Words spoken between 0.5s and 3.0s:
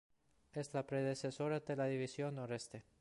Es la predecesora de la División Noreste.